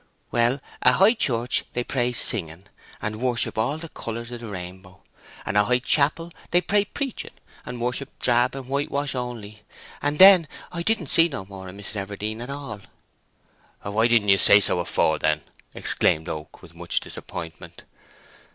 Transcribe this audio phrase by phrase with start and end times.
[0.31, 2.63] "Well, at High Church they pray singing,
[3.03, 5.03] and worship all the colours of the rainbow;
[5.45, 7.35] and at High Chapel they pray preaching,
[7.67, 9.61] and worship drab and whitewash only.
[10.01, 12.81] And then—I didn't see no more of Miss Everdene at all."
[13.83, 15.43] "Why didn't you say so afore, then?"
[15.75, 17.83] exclaimed Oak, with much disappointment.